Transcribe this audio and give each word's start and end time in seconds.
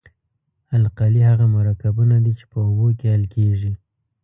القلي 0.77 1.21
هغه 1.31 1.45
مرکبونه 1.57 2.15
دي 2.23 2.33
چې 2.39 2.45
په 2.51 2.57
اوبو 2.65 2.87
کې 2.97 3.07
حل 3.13 3.23
کیږي. 3.35 3.71